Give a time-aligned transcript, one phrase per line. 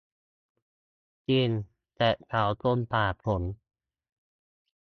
[1.29, 1.49] "จริง
[1.97, 3.41] แต่เขาจนกว่าผม"